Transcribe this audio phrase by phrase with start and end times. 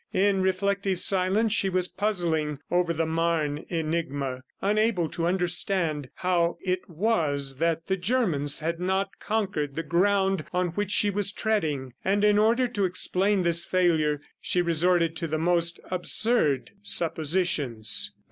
[0.13, 6.89] In reflective silence she was puzzling over the Marne enigma, unable to understand how it
[6.89, 12.23] was that the Germans had not conquered the ground on which she was treading; and
[12.23, 18.11] in order to explain this failure, she resorted to the most absurd suppositions.